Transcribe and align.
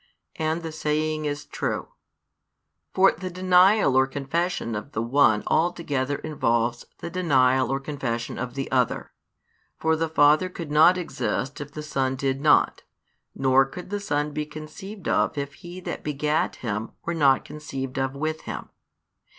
And 0.37 0.63
the 0.63 0.71
saying 0.71 1.25
is 1.25 1.45
true. 1.45 1.89
For 2.91 3.11
the 3.11 3.29
denial 3.29 3.95
or 3.95 4.07
confession 4.07 4.73
of 4.73 4.93
the 4.93 5.01
One 5.03 5.43
altogether 5.45 6.15
involves 6.15 6.85
the 7.01 7.11
denial 7.11 7.69
or 7.71 7.79
confession 7.79 8.39
of 8.39 8.55
the 8.55 8.71
Other. 8.71 9.11
For 9.77 9.95
the 9.95 10.09
Father 10.09 10.49
could 10.49 10.71
not 10.71 10.97
exist 10.97 11.61
if 11.61 11.73
the 11.73 11.83
Son 11.83 12.15
did 12.15 12.41
not; 12.41 12.81
nor 13.35 13.63
could 13.63 13.91
the 13.91 13.99
Son 13.99 14.31
be 14.31 14.43
conceived 14.47 15.07
of 15.07 15.37
if 15.37 15.53
He 15.53 15.79
That 15.79 16.03
begat 16.03 16.55
Him 16.55 16.93
were 17.05 17.13
not 17.13 17.45
conceived 17.45 17.99
of 17.99 18.15
with 18.15 18.41
Him. 18.49 18.69